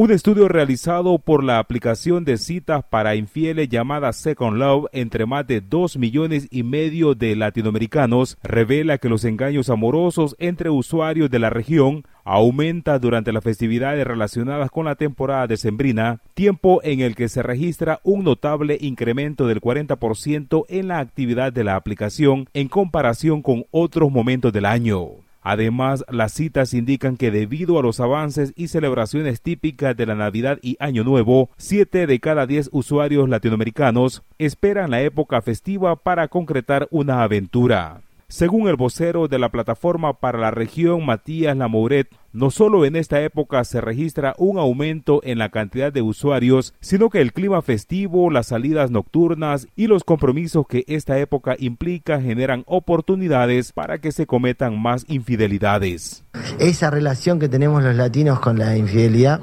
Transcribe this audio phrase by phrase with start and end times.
[0.00, 5.46] Un estudio realizado por la aplicación de citas para infieles llamada Second Love entre más
[5.46, 11.38] de 2 millones y medio de latinoamericanos revela que los engaños amorosos entre usuarios de
[11.38, 17.28] la región aumenta durante las festividades relacionadas con la temporada decembrina, tiempo en el que
[17.28, 23.42] se registra un notable incremento del 40% en la actividad de la aplicación en comparación
[23.42, 25.29] con otros momentos del año.
[25.42, 30.58] Además, las citas indican que debido a los avances y celebraciones típicas de la Navidad
[30.62, 36.88] y Año Nuevo, 7 de cada 10 usuarios latinoamericanos esperan la época festiva para concretar
[36.90, 38.02] una aventura.
[38.30, 43.20] Según el vocero de la plataforma para la región Matías Lamouret, no solo en esta
[43.22, 48.30] época se registra un aumento en la cantidad de usuarios, sino que el clima festivo,
[48.30, 54.28] las salidas nocturnas y los compromisos que esta época implica generan oportunidades para que se
[54.28, 56.22] cometan más infidelidades.
[56.60, 59.40] Esa relación que tenemos los latinos con la infidelidad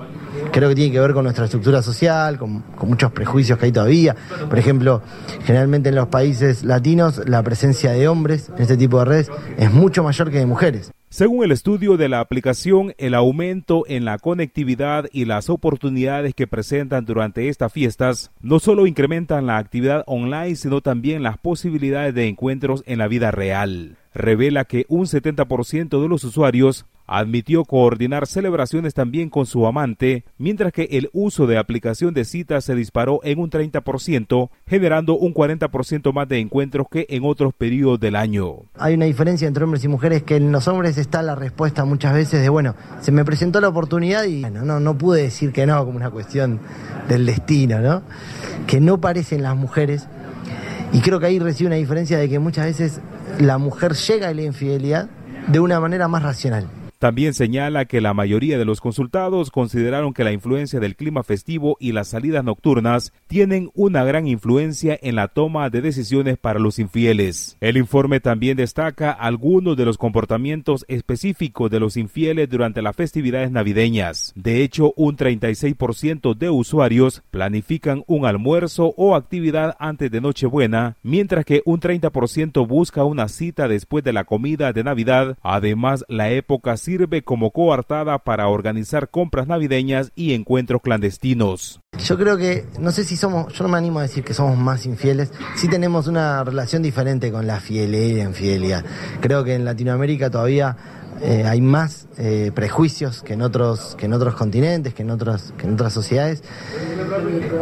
[0.52, 4.16] creo que tiene que ver con nuestra estructura social, con, muchos prejuicios que hay todavía.
[4.50, 5.02] Por ejemplo,
[5.44, 9.72] generalmente en los países latinos la presencia de hombres en este tipo de redes es
[9.72, 10.92] mucho mayor que de mujeres.
[11.09, 16.48] Según el estudio de la aplicación, el aumento en la conectividad y las oportunidades que
[16.48, 22.28] presentan durante estas fiestas no solo incrementan la actividad online, sino también las posibilidades de
[22.28, 23.95] encuentros en la vida real.
[24.18, 30.73] Revela que un 70% de los usuarios admitió coordinar celebraciones también con su amante, mientras
[30.73, 36.14] que el uso de aplicación de citas se disparó en un 30%, generando un 40%
[36.14, 38.56] más de encuentros que en otros periodos del año.
[38.78, 42.14] Hay una diferencia entre hombres y mujeres que en los hombres está la respuesta muchas
[42.14, 45.66] veces de, bueno, se me presentó la oportunidad y bueno, no, no pude decir que
[45.66, 46.60] no, como una cuestión
[47.08, 48.02] del destino, ¿no?
[48.66, 50.08] Que no parecen las mujeres.
[50.92, 53.02] Y creo que ahí recibe una diferencia de que muchas veces
[53.39, 55.10] la mujer llega a la infidelidad
[55.48, 56.67] de una manera más racional.
[57.00, 61.78] También señala que la mayoría de los consultados consideraron que la influencia del clima festivo
[61.80, 66.80] y las salidas nocturnas tienen una gran influencia en la toma de decisiones para los
[66.80, 67.56] infieles.
[67.62, 73.52] El informe también destaca algunos de los comportamientos específicos de los infieles durante las festividades
[73.52, 74.34] navideñas.
[74.36, 81.46] De hecho, un 36% de usuarios planifican un almuerzo o actividad antes de Nochebuena, mientras
[81.46, 85.38] que un 30% busca una cita después de la comida de Navidad.
[85.42, 91.81] Además, la época sirve como coartada para organizar compras navideñas y encuentros clandestinos.
[92.02, 94.58] Yo creo que, no sé si somos, yo no me animo a decir que somos
[94.58, 98.86] más infieles, sí tenemos una relación diferente con la fidelidad y la infidelidad.
[99.20, 100.77] Creo que en Latinoamérica todavía
[101.21, 105.54] eh, hay más eh, prejuicios que en otros que en otros continentes, que en otras
[105.58, 106.42] que en otras sociedades.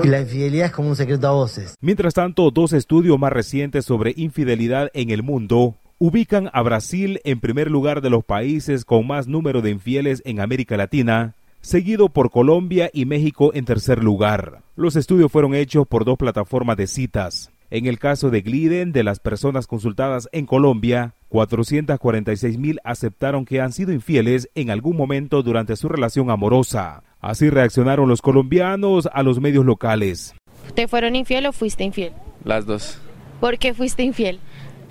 [0.03, 1.73] Y la infidelidad es como un secreto a voces.
[1.81, 7.39] Mientras tanto, dos estudios más recientes sobre infidelidad en el mundo ubican a Brasil en
[7.39, 12.31] primer lugar de los países con más número de infieles en América Latina, seguido por
[12.31, 14.61] Colombia y México en tercer lugar.
[14.75, 17.51] Los estudios fueron hechos por dos plataformas de citas.
[17.72, 23.59] En el caso de Gliden, de las personas consultadas en Colombia, 446 mil aceptaron que
[23.59, 27.03] han sido infieles en algún momento durante su relación amorosa.
[27.19, 30.35] Así reaccionaron los colombianos a los medios locales.
[30.75, 32.13] ¿Te fueron infiel o fuiste infiel?
[32.44, 33.00] Las dos.
[33.39, 34.39] ¿Por qué fuiste infiel?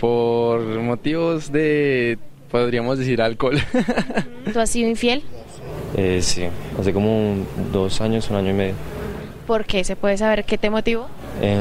[0.04, 2.18] Por motivos de,
[2.50, 3.58] podríamos decir, alcohol.
[4.52, 5.22] ¿Tú has sido infiel?
[5.96, 6.44] Eh, sí,
[6.78, 8.74] hace como un, dos años, un año y medio.
[9.46, 9.82] ¿Por qué?
[9.82, 11.06] ¿Se puede saber qué te motivó?
[11.40, 11.56] Eh,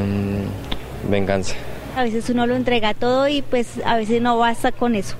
[1.09, 1.55] venganza.
[1.95, 5.15] A veces uno lo entrega todo y pues a veces no basta con eso.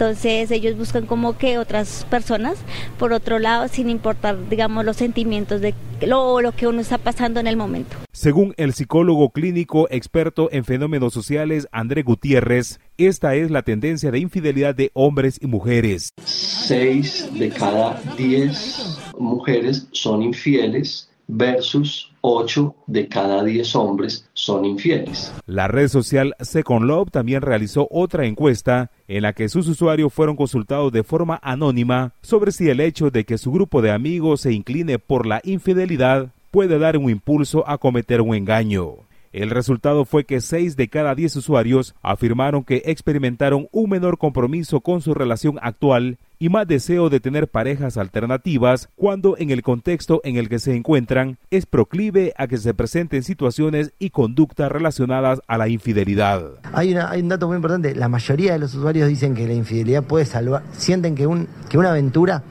[0.00, 2.56] Entonces ellos buscan como que otras personas,
[2.98, 7.38] por otro lado, sin importar, digamos, los sentimientos de lo, lo que uno está pasando
[7.38, 7.98] en el momento.
[8.10, 14.20] Según el psicólogo clínico experto en fenómenos sociales André Gutiérrez, esta es la tendencia de
[14.20, 16.14] infidelidad de hombres y mujeres.
[16.24, 25.32] Seis de cada diez mujeres son infieles versus 8 de cada 10 hombres son infieles.
[25.46, 30.36] La red social Second Love también realizó otra encuesta en la que sus usuarios fueron
[30.36, 34.52] consultados de forma anónima sobre si el hecho de que su grupo de amigos se
[34.52, 39.09] incline por la infidelidad puede dar un impulso a cometer un engaño.
[39.32, 44.80] El resultado fue que 6 de cada 10 usuarios afirmaron que experimentaron un menor compromiso
[44.80, 50.20] con su relación actual y más deseo de tener parejas alternativas cuando en el contexto
[50.24, 55.40] en el que se encuentran es proclive a que se presenten situaciones y conductas relacionadas
[55.46, 56.54] a la infidelidad.
[56.72, 60.24] Hay, un dato muy importante, la mayoría de los usuarios dicen que la infidelidad puede
[60.24, 62.42] salvar, sienten que una aventura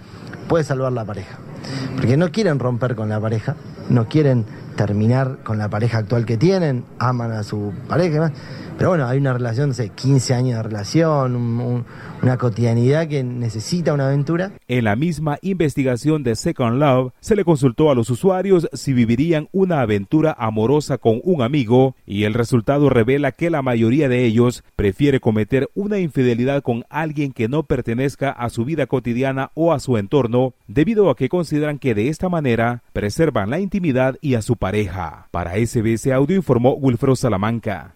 [0.47, 1.39] puede salvar la pareja,
[1.97, 3.57] porque no quieren romper con la pareja,
[3.89, 4.45] no quieren
[4.79, 8.31] terminar con la pareja actual que tienen, aman a su pareja y demás.
[8.79, 11.85] Pero bueno, hay una relación, no sé, 15 años de relación, un- un-
[12.23, 14.53] una cotidianidad que necesita una aventura.
[14.69, 19.49] En la misma investigación de Second Love, se le consultó a los usuarios si vivirían
[19.51, 24.63] una aventura amorosa con un amigo y el resultado revela que la mayoría de ellos
[24.77, 29.79] prefiere cometer una infidelidad con alguien que no pertenezca a su vida cotidiana o a
[29.81, 34.41] su entorno, debido a que consideran que de esta manera preservan la intimidad y a
[34.41, 35.27] su pareja.
[35.31, 37.95] Para SBS Audio informó Wilfredo Salamanca.